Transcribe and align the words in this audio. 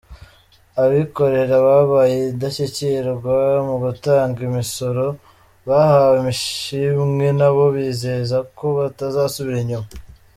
Abikorera 0.83 1.55
babaye 1.67 2.15
indashyikirwa 2.31 3.37
mu 3.67 3.75
gutanga 3.83 4.39
imisoro 4.49 5.05
bahawe 5.67 6.17
ishimwe, 6.35 7.27
nabo 7.39 7.63
bizeza 7.75 8.37
ko 8.57 8.65
batazasubira 8.77 9.59
inyuma. 9.63 9.87